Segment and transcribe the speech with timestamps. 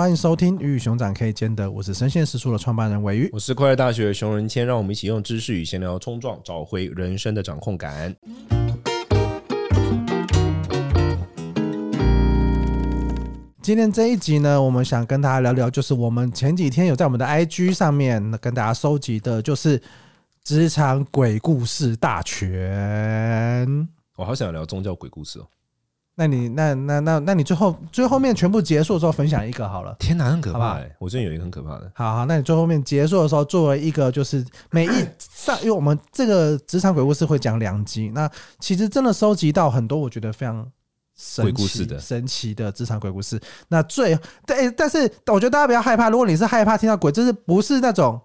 [0.00, 8.16] 欢迎收听《鱼与熊掌可以兼得》，我是生鲜时书的创办人鮪鱼，我是快乐大学的熊仁谦，让我们一起用知识与闲聊冲撞，找回人生的掌控感。
[13.60, 19.78] 今天这一集呢，我们想跟大家聊聊，就是我们前几天有在我们的 IG 上面跟大家收集的，就是
[20.42, 23.86] 职场鬼故事大全。
[24.16, 25.46] 我好想聊宗教鬼故事哦。
[26.20, 29.96] 那你那那那那你最后最后面全部结束的时候分享一个好了。
[29.98, 30.96] 天哪，很可怕哎、欸！
[30.98, 31.90] 我最近有一个很可怕的。
[31.94, 40.56] 好好，那你最后面结束的时候，作为一个就是每一上，因为我们这个职场鬼故事会讲两集，那其实真的收集到很多我觉得非常
[41.16, 43.40] 神奇鬼故事的神奇的职场鬼故事。
[43.68, 48.20] 那最但但是我觉得大家不要害怕，如果你是害怕听到鬼，就是不是那种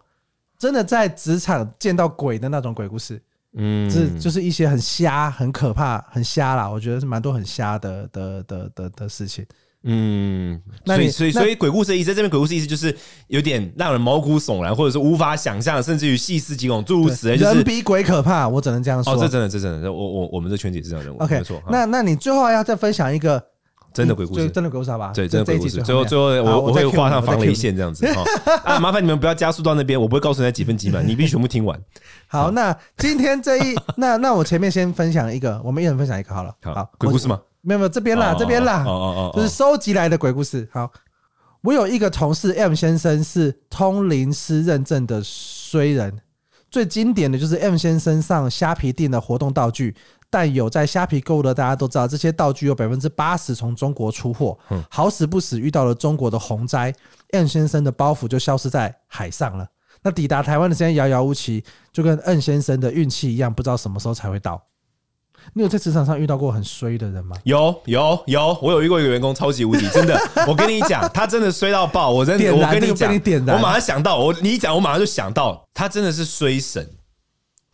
[0.58, 3.22] 真的在职场见到鬼的那种鬼故事。
[3.58, 6.70] 嗯，这就是一些很瞎、很可怕、很瞎啦。
[6.70, 9.46] 我觉得是蛮多很瞎的的的的的事情。
[9.84, 12.96] 嗯，那所以所以所以鬼故事的意思，在这边鬼故事意思就是
[13.28, 17.38] 有点让人毛骨悚然，或者是无法想象，甚至于细思极恐，诸如此类。
[17.38, 19.14] 就是人比鬼可怕，我只能这样说。
[19.14, 21.20] 哦，这真的，这真的，我我我们这圈子也是这样认为。
[21.24, 21.62] OK，没错。
[21.70, 23.42] 那那你最后要再分享一个。
[23.96, 25.12] 真的鬼故事，真的鬼故事好吧？
[25.16, 25.82] 对，真的鬼故事。
[25.82, 28.06] 最后，最后我我会画上防雷线这样子
[28.66, 31.80] 啊， 麻烦你们不要加速到那边，我不会告诉你几分几秒，你必须全部听完。
[32.28, 36.54] 好，那今天这一 那那我前面先分享一个，我们一人分享一个好了。
[36.62, 37.40] 好，鬼故事吗？
[37.62, 38.84] 没有没有，这边啦，这边啦。
[38.86, 40.68] 哦哦哦，就是收集来的鬼故事。
[40.74, 40.92] 好，
[41.62, 46.20] 我有一个同事 M 先生是通灵师认证的衰人，
[46.70, 49.96] 最经典的就是 M 先生上虾皮订的活动道具。
[50.30, 54.58] 但有在虾皮购物的，大家都知道，这些道具有百分之八十从中国出货。
[54.90, 56.94] 好死不死遇到了中国的洪灾
[57.32, 59.68] ，N 先生的包袱就消失在海上了。
[60.04, 64.62] 那抵达台湾的时间遥遥无期，就跟 N 先生的运气一样，不知道什么时候才会到。
[65.54, 67.36] 你有在职场上遇到过很衰的人吗？
[67.44, 72.10] 有有有，我有遇过一个员工超级无敌，真的， 我跟你讲，他真的衰到爆。
[72.10, 73.12] 我真的，我跟你讲，
[73.56, 76.88] 我马上想到，我你一讲，我马上就想到，他真的是衰神。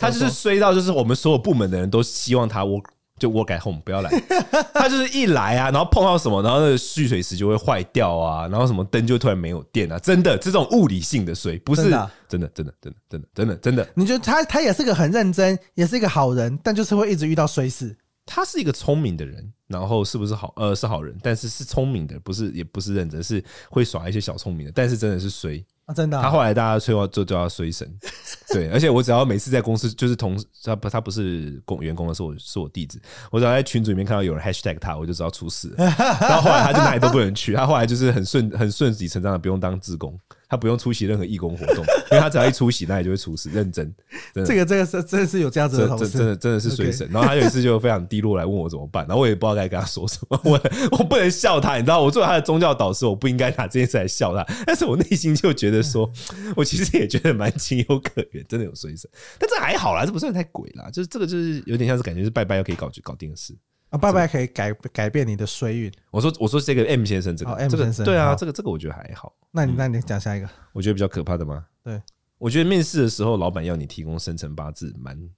[0.01, 2.85] 他就是衰到，就是我们所有部门的人都希望他 work
[3.19, 4.09] 就 work at home 不要来。
[4.73, 13.87] 他就是一来啊，然后碰到什么，然后那个蓄水池就会坏掉啊，然后什么灯就突然没有电啊，真的这种物理性的衰，不是真的真的真的真的真的真的真的。
[13.93, 17.95] 你觉得他他也是个很认真，也是一个好人，但就是会一直遇到衰事。
[18.25, 20.53] 他是一个聪明的人，然后是不是好？
[20.55, 25.63] 呃，是好人，但是是聪明的，不是也不是认真，是会耍一些小聪明的，但是真的是衰。
[25.93, 27.87] 真的，他后来大家催我就叫他衰神，
[28.53, 35.73] 对，而且我只要每次在公司就是同他不他不是工员工的是，我是我弟子，我只要在群组里面看到有人 hashtag 他，我就知道出事。
[35.77, 40.17] 然后后来他就哪里都不能去，他后来就是很顺很顺理成章的不用当志工。
[40.51, 43.49] 他不用出席任何义工活动，因为他只要一出席，那也就会出事。
[43.51, 43.89] 认真，
[44.33, 47.07] 这个这个是真的是有这样子的同事，真的真的是水神。
[47.09, 50.37] 然后他有一次就非常低落来问我怎么办，然后我也不知道该跟他说什么。
[50.43, 54.45] 我我不能笑他，你知道，我作为他的宗教导师，我不应该拿这件事来笑他。
[54.65, 56.11] 但是我内心就觉得说，
[56.57, 59.09] 我其实也觉得蛮情有可原，真的有水神。
[59.39, 63.55] 但这还好啦，这不算太鬼啦，就是这个就是有点像是感觉是拜拜又可以搞搞定的事。
[63.91, 65.91] 啊，拜拜可以改改变你的衰运。
[66.11, 69.33] 我说，我说这个 M 先生，这个 M 先生，对啊，这个这个我觉得还好。
[69.51, 71.65] 那你那你讲下一个，我觉得比较可怕的吗？
[71.83, 72.01] 对，
[72.37, 75.29] 我觉得面试的时候，老板要你提供生辰八字，蛮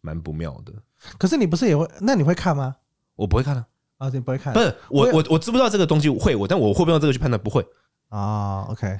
[0.00, 0.72] 蛮不妙的。
[1.18, 1.84] 可是你不是也会？
[2.00, 2.76] 那你会看吗？
[3.16, 3.66] 我不会看啊。
[3.98, 4.54] 啊，你不会看？
[4.54, 7.42] 不是我我我知不知道这个东西会我，但我会不会用这个去判断？
[7.42, 7.66] 不会
[8.10, 8.66] 啊。
[8.68, 8.96] OK，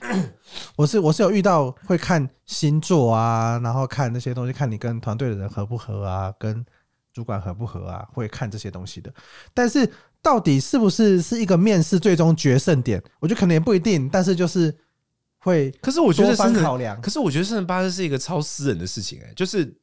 [0.75, 6.67] 我是我是有遇到会看星座啊，然后看那些东西，看你跟团队的人合不合啊，跟。
[7.17, 8.07] 主管合不合啊？
[8.13, 9.11] 会看这些东西的，
[9.55, 9.91] 但是
[10.21, 13.03] 到底是不是是一个面试最终决胜点？
[13.21, 14.77] 我觉得可能也不一定，但是就是
[15.39, 15.71] 会。
[15.81, 19.75] 可是我觉得生考量，可是我觉得生辰八字是一个超私人的事情，哎，就是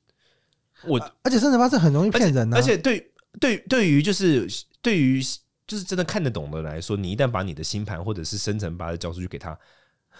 [0.86, 4.48] 我，而且生辰八字很容易骗人啊，而且对对对于就是
[4.80, 5.20] 对于
[5.66, 9.58] 就是真的看得懂的来说，你一旦把你的星盘或者是生辰八字交出去给他，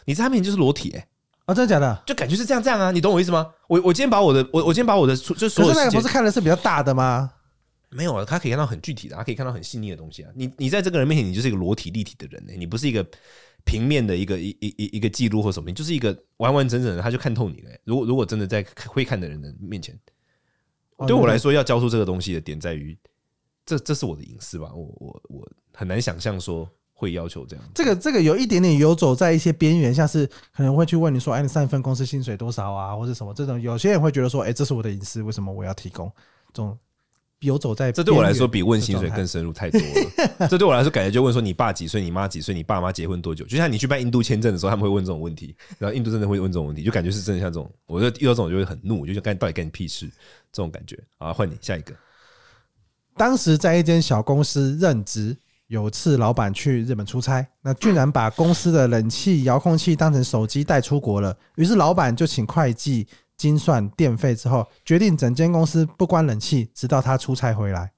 [0.06, 1.08] 你在他面前就是裸体，哎。
[1.46, 2.04] 啊、哦，真的假的？
[2.06, 3.52] 就感觉是这样这样啊，你懂我意思吗？
[3.68, 7.34] 我我今天把我的我我今天把我的就所有可是那个不是看的是比较大的吗？
[7.90, 10.32] 没有啊，他可以看到很具体的，他可以看到很细腻的东西啊。
[10.36, 13.06] 你你在这个人面前，你就是一个裸体立体的人呢、欸，你不是一个
[13.66, 17.80] 平面的一个一一一一个记录或什么，你就是一个完完整整的，他就看透你了、欸。
[17.84, 20.00] 如果如果真的在会看的人的面前，
[21.06, 22.98] 对我来说，要交出这个东西的点在于，
[23.66, 24.72] 这这是我的隐私吧？
[24.74, 26.70] 我我我很难想象说。
[27.04, 36.10] 会要求这样，这个这个有一点点游走在一些边缘，像是可能会去问你说，哎，你上一份公司薪水多少啊，或者什么这种，有些人会觉得说，哎，这是我的隐私，为什么我要提供？
[36.54, 36.78] 这种
[37.40, 40.48] 游走在这对我来说比问薪水更深入太多了。
[40.48, 43.44] 这对我来说，感觉就问说你爸几岁，你妈几岁，你爸妈结婚多久？
[43.46, 50.08] 就像你去办印度签证的时候，他们会问这种问题，然后印度真的会问这种问题，就感觉是真的像这种，我就遇到这种就会很怒，就干到底干你屁事
[50.52, 50.98] 这种感觉。
[51.18, 51.94] 啊，换你下一个。
[53.16, 55.38] 当时在一间小公司任职。
[55.74, 61.36] 有次老板去日本出差，那居然把公司的冷气遥控器当成手机带出国了。
[61.56, 67.92] 于是老板就请会计精算电费之后，决定整间公司不关冷气，直到他出差回来。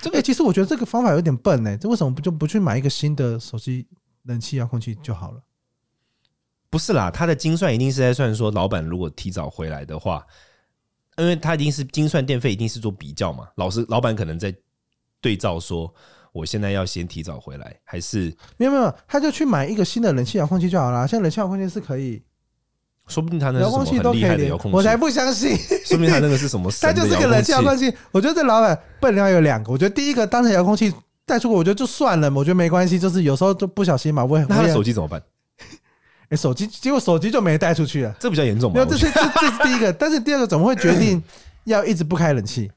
[0.00, 1.76] 这个其实我觉得这个方法有点笨呢。
[1.76, 3.86] 这为什么不就不去买一个新的手机
[4.22, 5.42] 冷气遥控器就好了？
[6.70, 10.26] 不是啦，他的精算一定是在算说，老板如果提早回来的话，
[11.18, 13.46] 因为他一定是精算电费，一定是做比较嘛。
[13.56, 14.54] 老师，老板可能在。
[15.26, 15.92] 对照说，
[16.30, 21.04] 我现在要先提早回来，还是没有没有，他就去买一个新的冷气遥控器就好了。
[21.08, 22.22] 现在冷气遥控器是可以，
[23.08, 25.58] 说不定他那遥控器都可以遥控器，我才不相信。
[25.84, 26.70] 说明他那个是什么？
[26.80, 27.92] 他就是个冷气遥控器。
[28.12, 29.72] 我觉得这老板笨料有两个。
[29.72, 30.94] 我觉得第一个当成遥控器
[31.24, 33.00] 带出国，我觉得就算了，我觉得没关系。
[33.00, 35.20] 就是有时候就不小心嘛，我也那他的手机怎么办？
[36.30, 38.72] 哎，手机结果手机就没带出去了，这比较严重。
[38.72, 39.92] 没有，这是这这是第一个。
[39.92, 41.20] 但是第二个怎么会决定
[41.64, 42.70] 要一直不开冷气，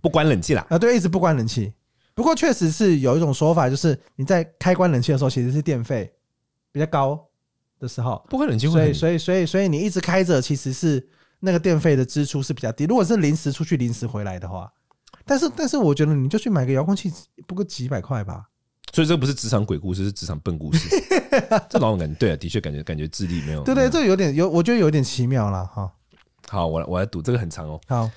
[0.00, 0.64] 不关冷气啦？
[0.68, 1.72] 啊，对，一直不关冷气。
[2.16, 6.10] 不过确实是有一种说法，就是你在开关冷气的时候，其实是电费
[6.72, 7.28] 比较高
[7.78, 8.24] 的时候。
[8.30, 11.06] 不开冷气会，所以所以所以所以你一直开着，其实是
[11.40, 12.86] 那个电费的支出是比较低。
[12.86, 14.72] 如果是临时出去、临时回来的话，
[15.26, 17.12] 但是但是我觉得你就去买个遥控器，
[17.46, 18.46] 不过几百块吧。
[18.94, 20.88] 所以这不是职场鬼故事，是职场笨故事。
[21.68, 23.62] 这老种感觉对啊，的确感觉感觉智力没有。
[23.62, 25.92] 对对，这有点有，我觉得有点奇妙了哈。
[26.48, 27.78] 好，我来我来读这个很长哦。
[27.86, 28.10] 好。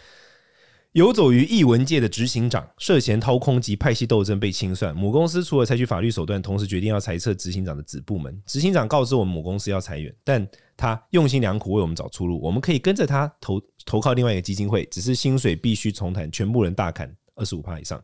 [0.93, 8.41] 游走于艺文界的执行长涉嫌掏空及派系斗争被清算，母公司除了采取法律手段，同时决定要裁撤执行长的子部门。
[8.47, 18.03] 执行长告知我们母公司要裁员，但他用心良苦为我们找出路，我们可以跟着他投投靠另外一个基金会，只是薪水必须重谈，全部人大砍二十五趴以上，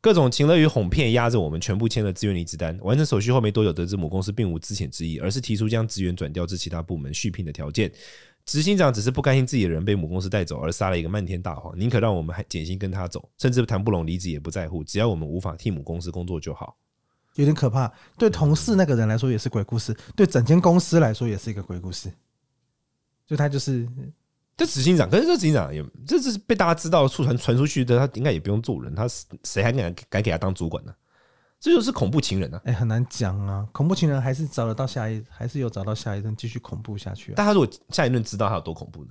[0.00, 2.78] 各种情乐与哄骗压着我们，全部签了自愿离职单。
[2.80, 7.92] 完成手续后没多久，得知母公司并无资遣之意，而是提出将职员转调至其他部门续聘的条件。
[8.46, 16.76] 执行长只是不甘心自己的人被母公司带走，而撒了一个漫天大谎，宁可让我们还减薪跟他走，甚至谈不拢离职也不在乎，只要我们无法替母公司工作就好。
[17.34, 22.10] 有点可怕，对同事那个人来说也是鬼故事，对整间公司来说也是一个鬼故事。
[23.26, 23.86] 就他就是
[24.56, 29.06] 这执行长，可是这执行长也这是被大家知道、传传出去的，他应该也不用做人，他
[29.42, 30.94] 谁还敢敢给他当主管呢？
[31.58, 32.60] 这就是恐怖情人啊！
[32.64, 33.66] 哎，很难讲啊。
[33.72, 37.32] 恐怖情人还是找得到下一，还是有找到下一任继续恐怖下去。
[37.34, 39.10] 但他如果下一任知道他有多恐怖呢？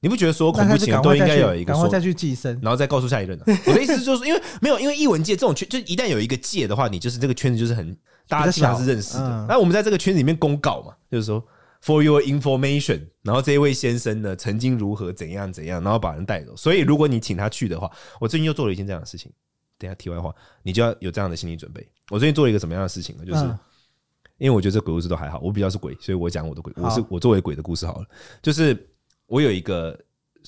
[0.00, 3.44] 你不觉得所有恐怖情人都应该有一个说，然后再去寄生，然后再告诉下一任呢？
[3.66, 7.96] 我的意思就是，因为没有，因为艺文界这种圈，就一旦有一个界的话，你就是这个圈子就是很
[8.28, 9.46] 大家基本上是认识的。
[9.48, 11.42] 那我们在这个圈子里面公告嘛，就是说
[11.82, 16.54] for your information，然后这一位先生呢曾经如何怎样怎样，然后把人带走。
[16.54, 19.32] 所以如果你请他去的话，我最近又做了一件这样的事情。
[19.84, 21.86] 等下，题外话，你就要有这样的心理准备。
[22.10, 23.24] 我最近做了一个什么样的事情呢？
[23.24, 23.44] 就是
[24.38, 26.72] 因为我觉得这鬼故事都还好，我比较是鬼，所以我讲我的鬼。
[26.76, 28.06] 我是我作为鬼的故事好了。
[28.42, 28.76] 就是
[29.26, 29.98] 我有一个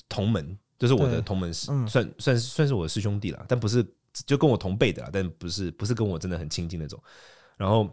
[0.09, 3.85] 同门，就是我的同门师，算算算是我的师兄弟了，但不是
[4.25, 7.01] 就跟我同辈的啦，但不是不是跟我真的很亲近那种。
[7.55, 7.89] 然后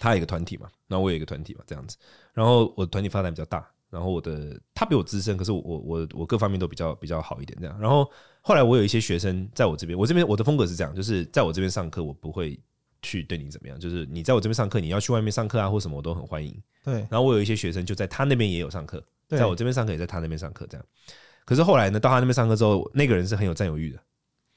[0.00, 1.96] 他有一个团体嘛，然后我有一个团体嘛，这样子。
[2.32, 7.80] 然后我的团体发展比较大，然后我的他比我资深，可是我我我各方面都比较比较好一点，这样。
[7.80, 8.10] 然后。
[8.46, 12.60] 后来我有一些学生在我这边，我这边我的风格是这样，就是在我这边上课，我不会
[13.00, 16.54] 去对你怎么样，就是你在我这边上课，你要去外面上课啊或什么，我都很欢迎。
[16.84, 16.96] 对。
[17.10, 20.86] 然后我有一些学生就在他那边也有上课，在我这边上课也在他那边上课，这样。
[21.46, 23.98] 可是后来呢，到他那边上课之后，那个人是很有占有欲的，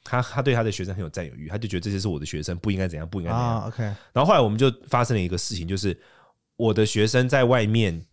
[0.04, 3.68] 他他对他的学生很有占有欲，他就觉得这些是我的学生，不应该怎样，不应该怎样。
[3.68, 3.84] OK。
[3.84, 5.98] 然后后来我们就发生了一个事情，就是
[6.58, 8.06] 我的学生在外面，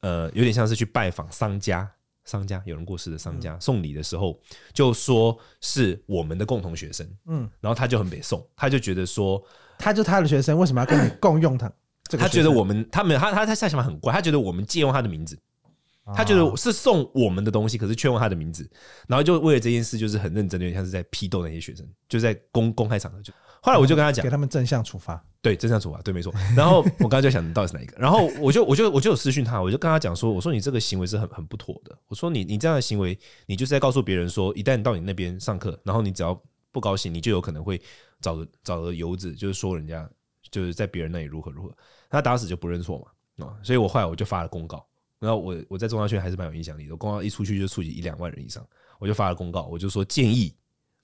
[0.00, 1.90] 呃，有点像是去拜访商家。
[2.28, 4.38] 商家有人过世的商家送礼的时候，
[4.74, 9.42] 就说是我们的共同学生，嗯，然后他就很北宋，他就觉得说，
[9.78, 11.72] 他就他的学生为什么要跟你共用他？
[12.18, 15.38] 他觉得我们他们他他他下想法很怪，他觉得我们借用他的名字，
[16.14, 18.68] 他觉得是送我们的东西，可是却用他的名字，
[19.06, 23.32] 然后就为了这件事就是很认真的，像是在批斗那些学生，就在公公开场合就。
[23.60, 25.22] 后来我就跟他讲，给他们正向处罚。
[25.42, 26.32] 对，正向处罚，对，没错。
[26.56, 31.96] 然后我刚刚就想到底是哪一个，然后我就我就我就有私讯他，我就跟他讲说，我说你这个行为是很很不妥的。
[32.06, 37.80] 我说你你这样的行为，你就是在告诉别人说，一旦到你那边上课，然后你只要不高兴，你就有可能会
[38.20, 40.08] 找个找个由子，就是说人家
[40.52, 41.76] 就是在别人那里如何如何。
[42.08, 43.58] 他打死就不认错嘛啊！
[43.62, 44.86] 所以我后来我就发了公告，
[45.18, 48.66] 然后我我在中央圈还是蛮有影响力的，公告一出去就触及一两万人以上，
[48.98, 50.54] 我就发了公告，我就说建议。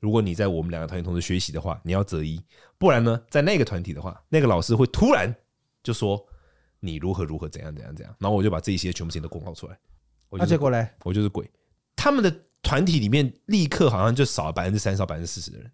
[0.01, 2.39] 如果你在我们两个团体同时学习的话，你要择一；
[2.77, 5.35] 不然呢，在那个团体的话，那个老师会突然
[5.83, 6.23] 就说
[6.79, 9.79] 你如何如何怎样怎样怎样，然后我就把这些全部事情都公告出来。
[10.31, 10.87] 那结果嘞？
[11.05, 11.51] 我就是鬼。
[11.97, 12.31] 他们的
[12.61, 15.71] 团体里面立刻好像就少了百分之三十到百分之四十的人。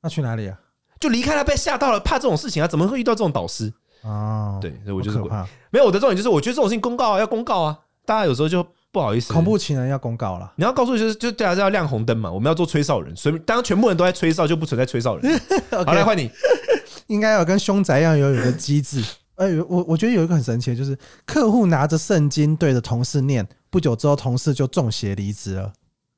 [0.00, 0.58] 那去哪里啊？
[0.98, 2.66] 就离开了，被吓到了，怕这种事情啊？
[2.66, 3.72] 怎么会遇到这种导师？
[4.02, 5.30] 哦，对，所以我就是鬼。
[5.70, 7.78] 没有，我的重点就是，我觉得这种事情公告啊，要公告啊。
[8.06, 10.50] 大家有时候就不好意思，恐怖情人要公告了。
[10.56, 15.40] 你要告诉就是，就大家是要亮红灯嘛，我们要做吹哨人，所以当全部人都在吹哨，就不存在吹哨人。
[15.70, 16.30] 好，来换你，
[17.08, 19.04] 应该要跟凶宅一样有有个机制。
[19.34, 25.72] 哎、欸，我我觉得有一个很神奇的，就是客户拿着圣经对着同事念，不久之后同事就中邪离职了。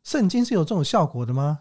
[0.04, 1.58] 圣经是有这种效果的吗？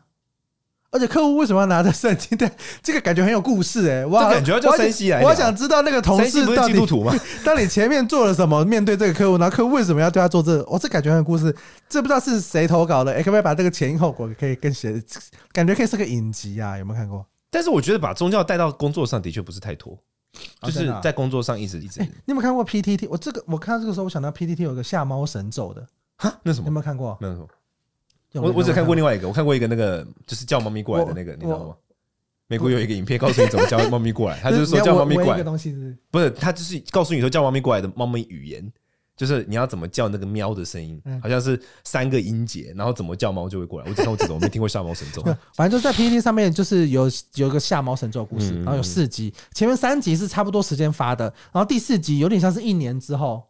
[0.91, 2.35] 而且客户为什么要拿着圣经？
[2.37, 2.49] 对，
[2.81, 5.21] 这个感觉很有故事哎、欸，我感觉要叫山西来。
[5.21, 7.13] 我想知道那个同事到底基督徒吗？
[7.45, 10.65] 当你前面做了什么，面对这个客户，然后客户为什么要对他做这个？
[10.67, 11.55] 我、哦、这感觉很有故事，
[11.87, 13.11] 这不知道是谁投稿的？
[13.11, 15.01] 哎、欸，可不可以把这个前因后果可以跟写？
[15.51, 16.77] 感觉可以是个影集啊？
[16.77, 17.25] 有没有看过？
[17.51, 19.97] 但是我觉得把宗教带到工作上的确不是太妥，
[20.63, 21.99] 就是在工作上一直一直。
[21.99, 23.07] 欸、你有没有看过 PTT？
[23.09, 26.65] 我这个我看到这个时候，我想到 PTT 有个下猫神咒的，哈，那什么？
[26.65, 27.17] 有没有看过？
[27.21, 27.47] 那什么？
[28.33, 31.75] 我我只看过另外一个，我看过一个那个就是叫猫咪过来的那个，你知道吗？
[32.47, 35.43] 美国有一个影片告诉你怎么叫猫咪过来， 他就是说叫猫咪过来，
[36.11, 38.71] 不是他就是告诉你说叫猫咪过来的猫咪语言，
[39.15, 43.87] 就是你要怎么叫那个喵的声音，好像是三个音节，然后怎么叫猫就会过来。
[43.87, 45.21] 我只看过这种，我没听过下猫神咒。
[45.53, 53.43] 反正就在 PPT 上面，就是有有一个下猫神咒的故事，然后有四集，前面三集是差不多时间发的，然后第四集有点像是一年之后。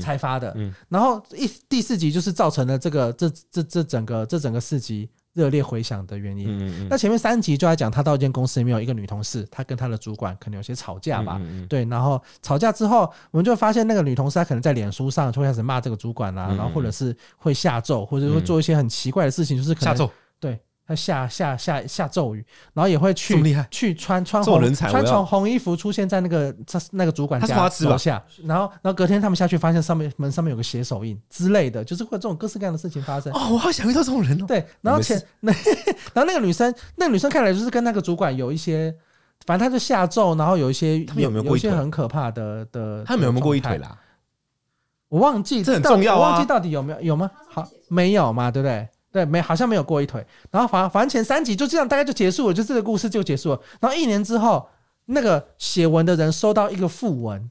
[0.00, 0.56] 才发的，
[0.88, 6.88] 然后一第四集就是造成了这个这这这整个这整个四集热烈回响的原因。
[6.88, 13.00] 那前面三集就在讲他到一间公司里面有一个女同事，她跟她的主管可能有些吵架吧，对，然后吵架之后，
[13.30, 20.14] 我们就发现那个女同事她可能在脸书上就会开始骂这个主管啦，然后或者是会下咒，或者会做一些很奇怪的事情，就是可能下咒，对。
[20.86, 26.54] 他下下下下咒语，然后也会去去穿穿红穿穿红衣服出现在那个
[26.90, 33.32] 那个主管家楼下，然后然后隔天他们下去发现上面门上面有个血手印之类的，就是会有这种各式各样的事情发生。
[33.32, 34.44] 哦，我好想遇到这种人哦。
[34.46, 35.52] 对，然后前那
[36.12, 38.94] 然后那个女生，那个女生看来就是跟那个主管有一些，
[39.46, 41.70] 反正他就下咒，然后有一些他们有没有过一些？
[41.70, 43.98] 很可怕的的，他们有没有过一腿啦？
[45.08, 47.30] 我忘记这很重要啊，我忘记到底有没有有吗？
[47.48, 48.86] 好，没有嘛，对不对？
[49.14, 53.60] 对，没好像没有过一腿，然后反反正前三集就这样，大概就结束了，就这个故事就结束了。
[53.78, 54.68] 然后一年之后，
[55.04, 57.48] 那个写文的人收到一个訃闻，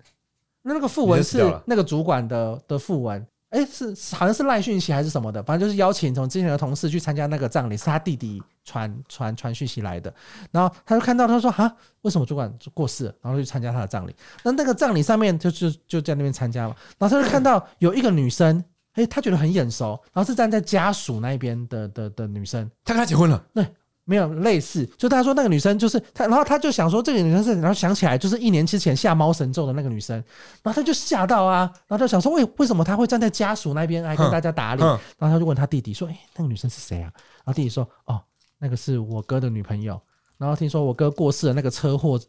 [0.64, 10.14] 那那个訃闻是那个主管的的訃闻，哎，是好像是赖讯息还是什么的，反正就是邀请从之前的同事去参加那个葬礼，是他弟弟传传传讯息来的。
[10.52, 13.16] 然后他就看到他说啊，为什么主管过世了？
[13.22, 14.14] 然后就去参加他的葬礼。
[14.44, 16.76] 那那个葬礼上面就就就在那边参加嘛。
[16.98, 18.62] 然后他就看到有一个女生。
[18.94, 23.44] 哎、欸，他觉得很眼熟，然后是站在家属那边的的的女生，他跟他结婚了？
[23.54, 23.68] 对，
[24.06, 30.16] 没有类似，就他说那个女生就是他，然后他就想说这个女生是，然后想起来就是一年之前下猫神咒的那个女生，
[30.62, 34.88] 然后他就吓到啊，然后就想说为为什么他会站在家属那边来跟大家打脸？
[35.18, 37.12] 然后他就问他弟弟说，哎、欸，那个女生是谁啊？
[37.38, 38.22] 然后弟弟说，哦，
[38.60, 40.00] 那个是我哥的女朋友，
[40.38, 42.20] 然后听说我哥过世的，那个车祸，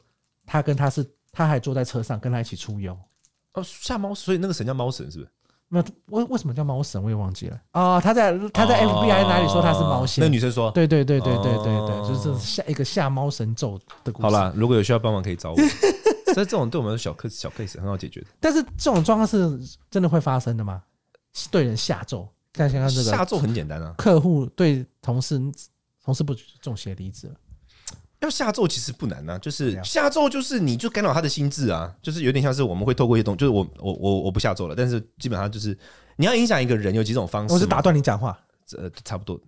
[0.47, 2.97] 他跟他是他还坐在车上跟他一起出游，
[3.53, 5.31] 哦，下猫，所以那个神叫猫神是不是？
[5.69, 7.03] 那为为什么叫猫神？
[7.03, 8.01] 我也忘记了啊！
[8.01, 10.23] 他在他在 FBI 哪里说他是猫仙？
[10.23, 14.23] 那女生说，对对对对对对对，就是下一个下猫神咒的故事。
[14.23, 15.57] 好啦，如果有需要帮忙可以找我。
[16.33, 18.27] 所以这种对我们的小 case 小 case 很好解决的。
[18.41, 20.83] 但是这种状况是真的会发生的吗？
[21.51, 23.95] 对人下咒，看想想这个下咒很简单啊。
[23.97, 25.41] 客户对同事
[26.05, 27.35] 同事不中邪离职了。
[28.25, 35.77] 要下咒其实不难呐、啊，就是下咒就是你就干扰他的心智啊，就是有点像是我们会透过一些东，就是我我我我不下咒了，但是基本上就是
[36.17, 37.55] 你要影响一个人有几种方式。
[37.55, 38.37] 我是打断你讲话，
[38.77, 39.39] 呃，差不多。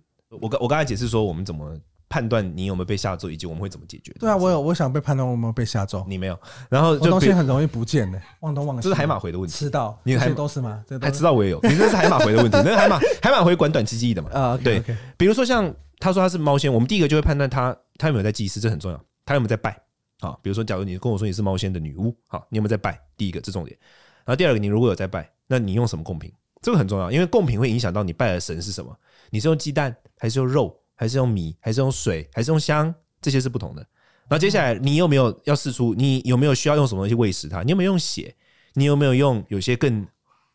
[0.41, 1.75] 我刚我刚才解释说我们怎么
[2.09, 4.13] 判断你有没有被下咒，以及我们会怎么解决。
[4.19, 6.37] 对啊，我有我想被判断我有没有被下咒，你没有。
[6.69, 8.83] 然后这东西很容易不见的，忘东忘西。
[8.83, 10.83] 这是海马回的问题，吃到你还都是吗？
[11.01, 12.57] 还知道我也有，你这是海马回的问题。
[12.57, 14.29] 那个海马海马回管短期记忆的嘛？
[14.37, 14.83] 啊，对。
[15.17, 19.05] 比如说像他说他是猫仙，我们第一个就会判断他他有没有在祭祀，这很重要。
[19.25, 19.77] 他有没有在拜？
[20.19, 22.99] 好，比如说，假如你跟我说你是猫仙的女巫，好，你有没有在拜？
[23.15, 23.77] 第一个，这重点。
[24.25, 26.31] 然后第二个，你如果有在拜，那你用什么贡品？
[26.61, 28.97] 这个很重要，因为贡品会影响到你拜的神是什么。
[29.29, 32.93] 你是用鸡蛋，还是用肉，还是用米，还是用水，还是用香？
[33.21, 33.81] 这些是不同的。
[34.29, 35.93] 然后接下来，你有没有要试出？
[35.93, 37.61] 你有没有需要用什么东西喂食它？
[37.61, 38.35] 你有没有用血？
[38.73, 40.05] 你有没有用有些更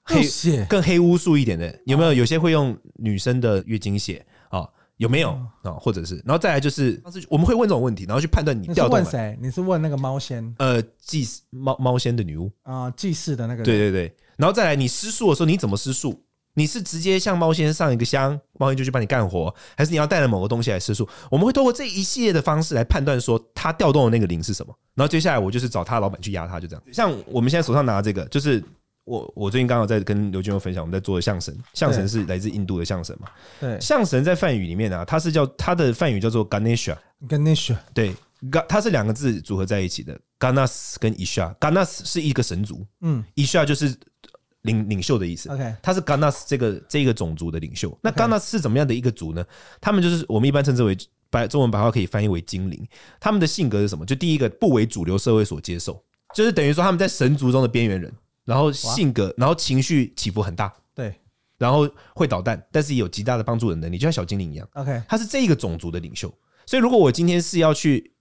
[0.02, 0.22] 黑、
[0.68, 1.78] 更黑巫术一点的？
[1.86, 4.68] 有没有有些会用女生的月经血啊？
[4.98, 5.30] 有没有
[5.62, 5.72] 啊？
[5.80, 9.00] 或者是，然后再来就是，我们会问这种问题，然后去判断你调动。
[9.00, 9.38] 你是问谁？
[9.40, 10.54] 你是问那个猫仙？
[10.58, 13.64] 呃，祭祀猫猫仙的女巫啊，祭祀的那个。
[13.64, 16.22] 对对对，然后再来，你施术的时候你怎么施术？
[16.54, 21.08] 你是直接向猫仙上一个香，猫仙就去帮你干活，还是你要带着某个东西来施术？
[21.30, 24.74] 我们会通过这一系列的方式来判断说他调动的那个灵是什么。
[24.94, 26.82] 然后接下来我就是找他老板去压他，就这样。
[26.92, 28.62] 像我们现在手上拿的这个，就是。
[29.04, 33.28] 我我最近刚好在跟刘俊佑分享，我们在做的象神，象神是来自印度的象神嘛？
[33.58, 38.14] 对，象神在梵语里面啊，它是叫它的梵语叫做 Ganesha，Ganesha，对，
[38.68, 43.92] 它是两个字组合在一起的，Ganas 跟 Isha，Ganas 是一个神族，嗯，Isha 就是
[44.62, 45.50] 领领袖的意思。
[45.50, 47.98] OK，他是 Ganas 这个这个种族的领袖。
[48.02, 49.44] 那 Ganas 是怎么样的一个族呢？
[49.80, 50.96] 他们就是我们一般称之为
[51.28, 52.86] 白中文白话可以翻译为精灵。
[53.18, 54.06] 他们的性格是什么？
[54.06, 56.00] 就第一个不为主流社会所接受，
[56.32, 58.12] 就是等于说他们在神族中的边缘人。
[58.52, 60.72] 然后性格，然后情绪起伏很大。
[60.94, 61.14] 对，
[61.58, 64.68] 然后会捣蛋，但是也有极大的帮助的能力，就像小精灵一样。
[64.74, 66.32] OK，他是这一个种族的领袖。
[66.66, 68.12] 所以如果我今天是要去，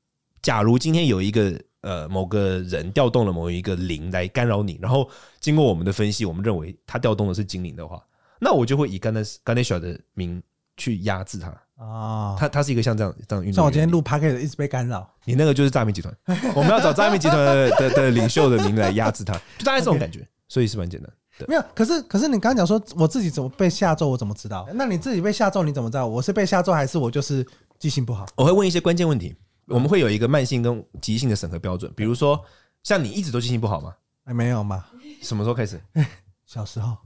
[0.42, 1.62] 假如今天有一个。
[1.82, 5.10] 呃，某个人调动了某一个灵来干扰你，然后
[5.40, 8.00] 经过我们的分析，我们认为他调动的是精灵的话，
[8.40, 10.40] 那我就会以刚才刚才小的名
[10.78, 11.52] 去压制他
[11.86, 12.36] 啊。
[12.40, 13.58] 他他是一个像这样这样运作。
[13.58, 16.16] 像我今天录 Podcast 一直被干扰，你那个就是诈骗集团，
[16.56, 20.28] 我们要找诈骗集团的的，的领袖的名来压制他，就大概这种感觉。
[20.48, 21.46] 所以是蛮简单的。
[21.48, 24.68] 没有，可是可是你刚刚讲说我自己怎么被下咒，我怎么知道？
[24.74, 26.06] 那你自己被下咒，你怎么知道？
[26.06, 27.46] 我是被下咒，还是我就是
[27.80, 28.26] 记性不好？
[28.36, 29.36] 我会问一些关键问题。
[29.68, 32.40] 我们会有一个慢性跟急性的审核标准，比如说
[32.84, 33.94] 像你一直都记性不好吗？
[34.26, 34.84] 哎，没有嘛？
[35.22, 35.80] 什么时候开始？
[36.46, 36.98] 小时候。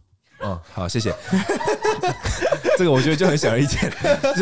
[0.46, 1.14] 哦，好，谢谢。
[2.78, 3.92] 这个我觉得就很显而易见，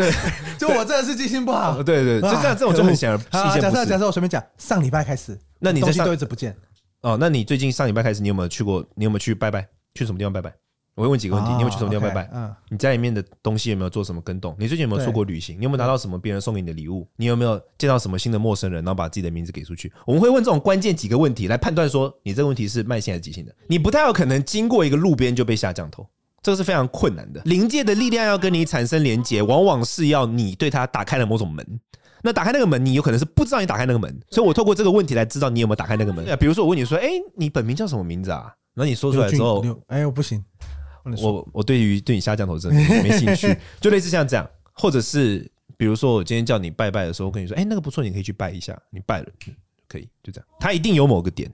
[0.57, 1.81] 就就我真的是记性不好。
[1.81, 3.61] 对对，就这样，这种就很显而易见。
[3.61, 6.55] 假设假设我随便讲，上礼拜开始，那你在上都一直不见。
[7.01, 8.83] 哦，那你最近上礼拜开始，你有没有去过？
[8.95, 9.67] 你有没有去拜拜？
[9.95, 10.53] 去什么地方拜拜？
[10.95, 12.29] 我会问几个问题，你有没有去什么地方拜拜？
[12.33, 14.55] 嗯，你家里面的东西有没有做什么跟动？
[14.59, 15.57] 你最近有没有出国旅行？
[15.57, 17.07] 你有没有拿到什么别人送给你的礼物？
[17.15, 19.91] 你有没有见到什么新的陌生人，然后把自己的名字给出去？
[20.05, 23.55] 我们会问这种关键几个问题来判断说你这个问题是慢性还是急性的。
[23.67, 26.07] 你不太有可能经过一个路边就被下降头，
[26.43, 27.41] 这个是非常困难的。
[27.45, 31.65] 灵界的力量要跟你产生连接，往往是要你对它打开了某种门。
[32.21, 36.23] 那打开那个门，你有可能是不知道你打开那个门，所以我透过这个问题来知道你有没有打开那个门。
[36.37, 40.43] 比如说我问你说：“哎，你本名叫什么名字啊？”然后你说出来之后，哎，我不行。
[41.21, 49.27] 我我对于对你下降头真的没兴趣， 就类似像这样，或者是比如说我今天叫你拜拜的时候，我跟你说，哎，那个不错，你可以去拜一下，你拜了，
[49.87, 50.47] 可以，就这样。
[50.59, 51.51] 他一定有某个点，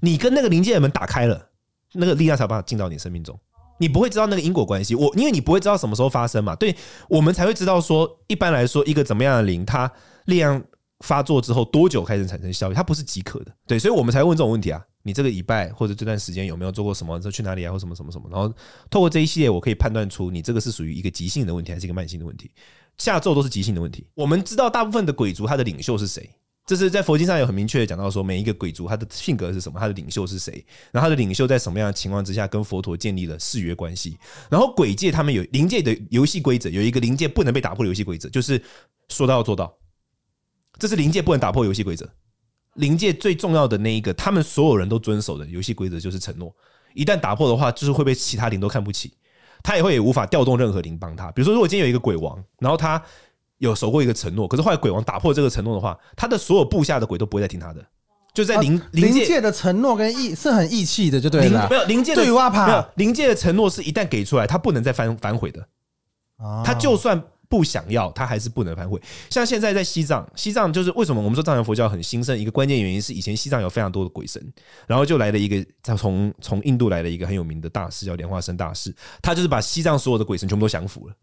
[0.00, 1.48] 你跟那个灵界的门打开了，
[1.92, 3.38] 那个力量才有办法进到你生命中。
[3.78, 6.76] 你不会知道那个因果关系，我因为你不会知道什么时候发生嘛，对，
[7.08, 9.90] 我们才会知道说，一般来说一个怎么样的灵，它
[10.26, 10.62] 力量
[10.98, 14.84] 发作之后多久开始产生效益，它不是即可的，对，所以我们才会问这种问题啊。
[15.02, 17.18] 你这个礼拜或者这段时间有没有做过什么？
[17.30, 17.72] 去哪里啊？
[17.72, 18.28] 或什么什么什么？
[18.30, 18.54] 然后
[18.90, 22.50] 透过这一系列，我可以判断出你这个是属于一个急性的问题，还是一个慢性的问题。
[22.98, 24.06] 下咒都是急性的问题。
[24.14, 26.28] 我们知道大部分的鬼族，他的领袖是谁？
[26.66, 34.16] 这是在佛经上有很明确的讲到说，每一个鬼族他的性格是什么，他的领袖是谁，然后他的领袖在什么样的情况之下跟佛陀建立了誓约关系。
[34.48, 38.62] 然后鬼界他们有灵界的游戏规则，有一个灵界不能被打破的游戏规则，就是
[39.08, 39.74] 说到做到，
[40.78, 42.08] 这是灵界不能打破游戏规则。
[42.74, 46.54] 灵界最重要的那一个，他们所有人都遵守的游戏规则就是承诺。
[46.94, 49.12] 一旦打破的话，就是会被其他灵都看不起，
[49.62, 51.30] 他也会也无法调动任何灵帮他。
[51.32, 53.02] 比如说，如果今天有一个鬼王，然后他
[53.58, 57.84] 有守过一个承诺，可是后来鬼王打破这个承诺的话，他的所有部下的鬼都不会再听他的。
[58.32, 61.66] 就在灵灵界，界的承诺跟义是很义气的，就对了。
[61.68, 65.68] 没有灵界的没有灵界的承诺是一旦给出来，他不能再反反悔的。
[66.64, 67.22] 他就算。
[67.50, 68.98] 不想要，他还是不能反悔。
[69.28, 74.40] 像现在在西藏，西藏就是为什么我们说藏传佛教很兴盛，一个关键原因是以前西藏有非常多的鬼神，
[74.86, 81.14] 然后就来了一个他从从印度来了一个很有名的大师叫莲花生大师，他就是把西藏所有的鬼神全部都降服了。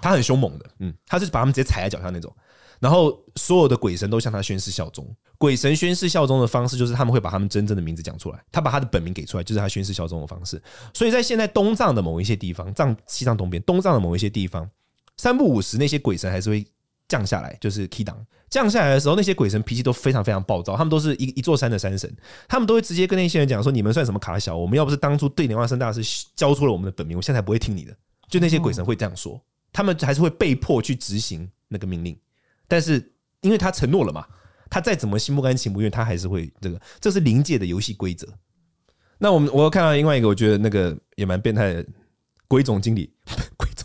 [0.00, 2.32] 他很凶猛的，嗯，他是把他们直接踩在脚下那种，
[2.78, 5.04] 然后所有的鬼神都向他宣誓效忠。
[5.38, 10.62] 鬼神宣誓效忠的方式就是他们会把他们真正的名字讲出来，他把他的本名给出来，就是他宣誓效忠的方式。
[10.94, 14.70] 所以在现在东藏的某一些地方，藏西藏东边东藏的某一些地方。
[15.18, 16.66] 三不五时，那些鬼神还是会
[17.06, 18.16] 降下来，就是 key down
[18.48, 20.74] 降下来的时候，那些鬼神脾气都非常非常暴躁。
[20.74, 22.10] 他们都是一一座山的山神，
[22.48, 24.56] 他们都会直接跟那些人讲说：“你们算什么卡小？
[24.56, 26.00] 我们要不是当初对莲花生大师
[26.34, 27.94] 交出了我们的本名，我现在不会听你的。”
[28.26, 29.38] 就那些鬼神会这样说，
[29.72, 32.18] 他们还是会被迫去执行那个命令。
[32.66, 34.24] 但是因为他承诺了嘛，
[34.70, 36.80] 他再怎么心不甘情不愿，他还是会这个。
[37.00, 38.26] 这是灵界的游戏规则。
[39.18, 41.86] 那我们我又看到另外一个，我觉得那个也蛮变态的
[42.46, 43.12] 鬼总经理
[43.56, 43.68] 鬼。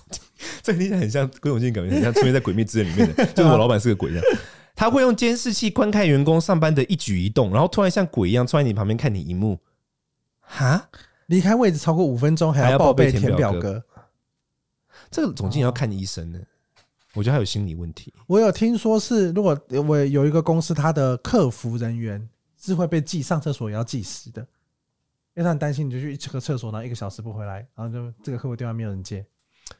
[0.63, 4.23] 这听起来很像鬼冢进感觉很像出现在《鬼灭之刃》里面的，就是我老板是个鬼一样，
[4.73, 9.59] 他会用监视器观看员工上班的一举一动，然后突然像鬼一样坐在你旁边看你一幕。
[10.39, 10.89] 哈，
[11.27, 13.83] 离开位置超过五分钟还要报备填表格，
[15.11, 16.39] 这个总经理要看医生呢？
[17.13, 18.13] 我觉得他有心理问题。
[18.25, 24.41] 我有听说是，如果我有一个公司，他的客服人员是会被记上厕所也要计时的，
[25.33, 29.25] 因为他很担心你就去一个厕所，然后一个小时不回来，然后就这个客服电话没有人接。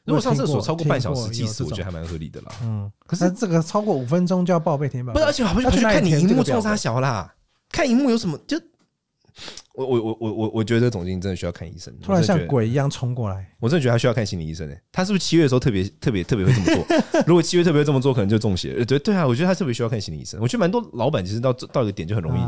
[0.04, 2.52] 如果上厕所超过半小时计时，我觉得还蛮合理的啦。
[2.62, 7.34] 嗯，可是这个超过五分钟就要报备填表，不是，而且好像去看你荧幕冲啥小啦？
[7.70, 8.38] 看荧幕有什么？
[8.46, 8.60] 就
[9.74, 11.92] 我我我我我我觉得总经理真的需要看医生。
[12.00, 14.80] 突然像鬼一样冲过来，我真的觉得他需要看心理医生诶。
[14.92, 17.22] 他是不是七月的时候特别特别特别会这么做？
[17.26, 18.84] 如果七月特别会这么做，可能就中邪。
[18.84, 20.38] 对对啊，我觉得他特别需要看心理医生。
[20.40, 22.42] 我觉得蛮多老板其实到到一个点就很容易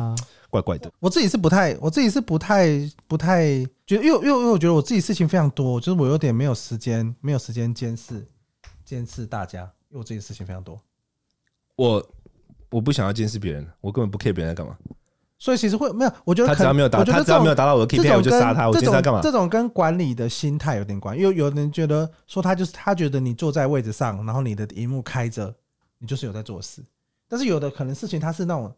[0.48, 0.88] 怪怪的。
[1.00, 2.68] 我自己是不太，我自己是不太
[3.08, 8.26] 不太觉得因为因为因为我觉得我自己事情非常多，就是我有点没有时间，没有时间监视
[8.84, 10.80] 监视大家，因为我自己事情非常多。
[11.76, 12.04] 我
[12.70, 14.76] 我不想要监视别人，我根本不 care 别人在干嘛。
[15.38, 18.66] 所以其实会没有，我觉得他只要没有达，他只要没有达到我的 KPI，我就杀他。
[18.66, 19.20] 我监视他干嘛？
[19.22, 25.54] 这种跟管理的心态有点关系，因为有人觉得说他就是他觉得你坐在位置上，然后你的荧幕开着，
[25.98, 26.82] 你就是有在做事。
[27.28, 28.74] 但是有的可能事情他是那种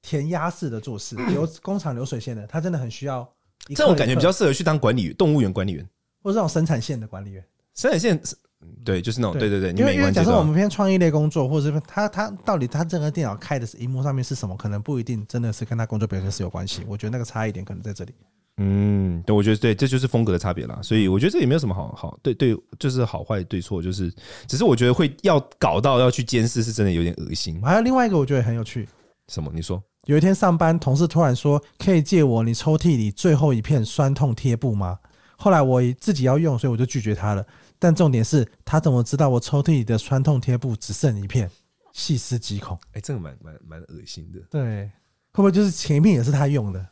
[0.00, 3.28] 填鸭式的做事，流工厂流水线的，他真的很需要。
[3.66, 5.86] 这种感觉比较适合去当管理员，动物园管理员，
[6.22, 7.44] 或者这种生产线的管理员。
[7.74, 8.36] 生产线是，
[8.84, 9.70] 对，就是那种，对对对。
[9.72, 16.82] 因为因为假设我们偏创意类工作，或者是他他到底他这个电脑开的是荧幕上面是什么，可能不一定真的是跟他工作表现是有关系。
[16.88, 18.12] 我觉得那个差异点可能在这里。
[18.60, 20.80] 嗯，对，我觉得对，这就是风格的差别啦。
[20.82, 24.12] 所以我觉得这也没有什么好好对对，就是好坏对错，就是
[24.48, 27.62] 只是我觉得会要搞到要去监视，是真的有点恶心。
[27.62, 28.88] 还有另外一个我觉得很有趣，
[29.28, 29.52] 什么？
[29.54, 34.98] 你说有一天上班，同事突然说：“可以借我你抽屉里最后一片酸痛贴布吗？”
[35.36, 37.44] 后来我自己要用，所以我就拒绝他了。
[37.78, 41.50] 但重点是他怎么知道我抽屉里的酸痛贴布只剩一片？
[41.92, 42.78] 细思极恐。
[42.94, 44.40] 哎，这个蛮蛮蛮恶心的。
[44.50, 44.90] 对，会
[45.34, 46.86] 不会就是前一片也是他用的？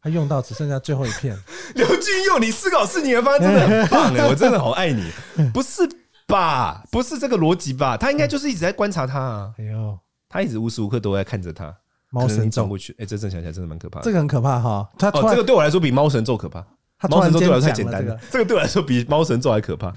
[0.00, 1.36] 他用到只剩下最后一片。
[1.74, 5.10] 刘俊佑，你思考事情的方式真的很 棒哎，我真的好爱你。
[5.52, 5.82] 不是
[6.28, 6.84] 吧？
[6.92, 7.96] 不是这个逻辑吧？
[7.96, 9.54] 他应该就是一直在观察他啊。
[9.58, 11.76] 哎呦，他一直无时无刻都在看着他。
[12.10, 14.04] 猫神咒过去，哎，这正想起来真的蛮可怕的。
[14.04, 14.90] 这个很可怕哈。
[14.98, 16.64] 他哦，这个对我来说比猫神咒可怕。
[17.08, 19.94] 猫神咒对我来说太简单了，这个对我来说比猫神咒还可怕。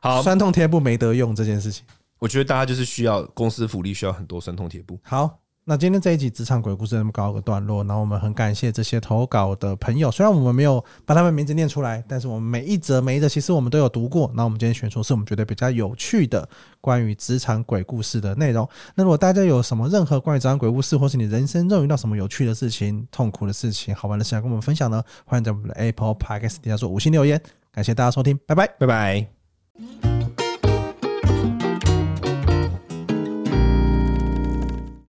[0.00, 1.84] 好，酸痛贴布没得用这件事情，
[2.18, 4.98] 我觉得大家就是需要公司福利，需要很多酸痛贴布。
[5.02, 5.38] 好。
[5.68, 10.08] 那今天这一集职场鬼故事那么高个段落，那我们很感谢这些投稿的朋友。
[10.12, 14.30] 虽然我们没有把他们名字念出来，但是我们每一则每一则其实我们都有读过。
[14.32, 16.48] 那我们今天选出是我们觉得比较有趣的
[16.80, 18.68] 关于职场鬼故事的内容。
[18.94, 25.02] 那如果大家有什么任何关于职场鬼故事，或是你人生中遇到什么有趣的事情、痛苦的事情、好玩的事情，跟我们分享呢？
[25.24, 27.42] 欢迎在我们的 Apple Podcast 底下做五星留言。
[27.72, 30.15] 感谢大家收听，拜拜，拜拜。